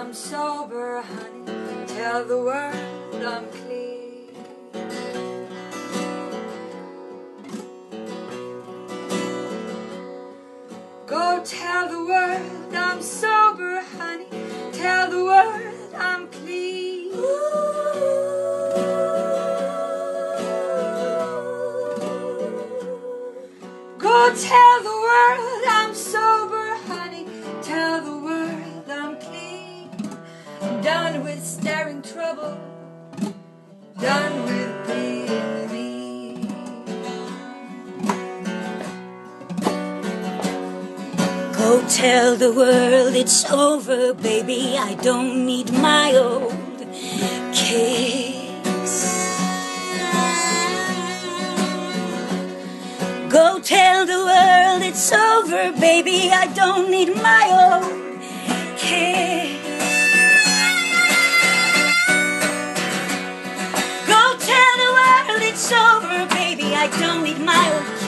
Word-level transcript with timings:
I'm 0.00 0.14
sober, 0.14 1.02
honey. 1.02 1.86
Tell 1.86 2.24
the 2.24 2.38
world 2.38 3.22
I'm 3.22 3.46
clean. 3.50 4.32
Go 11.06 11.42
tell 11.44 11.88
the 11.90 12.02
world 12.02 12.74
I'm 12.74 13.02
sober, 13.02 13.82
honey. 13.98 14.24
Tell 14.72 15.10
the 15.10 15.22
world 15.22 15.94
I'm 15.94 16.28
clean. 16.28 17.12
Go 23.98 24.34
tell 24.34 24.82
the 24.82 24.96
world 25.06 25.49
done 30.82 31.22
with 31.24 31.44
staring 31.44 32.02
trouble. 32.02 32.58
Done 34.00 34.42
with 34.44 34.86
being 34.86 35.72
me. 35.72 36.48
Go 41.52 41.84
tell 41.88 42.36
the 42.36 42.52
world 42.52 43.14
it's 43.14 43.50
over, 43.50 44.14
baby. 44.14 44.76
I 44.78 44.94
don't 44.94 45.44
need 45.44 45.72
my 45.72 46.14
old 46.14 46.52
kicks. 47.52 48.50
Go 53.28 53.60
tell 53.60 54.06
the 54.06 54.24
world 54.30 54.82
it's 54.82 55.12
over, 55.12 55.72
baby. 55.78 56.30
I 56.32 56.46
don't 56.54 56.90
need 56.90 57.14
my 57.16 57.39
don't 66.98 67.22
need 67.22 67.38
my 67.40 67.72
old 67.74 67.99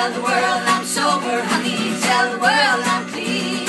tell 0.00 0.12
the 0.12 0.22
world 0.22 0.62
I'm 0.72 0.84
sober, 0.86 1.42
honey. 1.42 2.00
Tell 2.00 2.32
the 2.32 2.38
world 2.38 2.82
I'm 2.92 3.04
clean. 3.12 3.66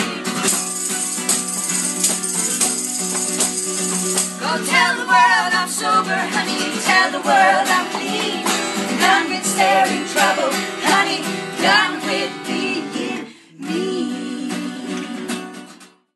Go 4.39 4.51
tell 4.71 4.93
the 5.01 5.07
world 5.13 5.51
I'm 5.59 5.67
sober, 5.67 6.19
honey. 6.35 6.79
Tell 6.87 7.11
the 7.11 7.21
world 7.27 7.67
I'm 7.75 7.85
clean. 7.91 8.60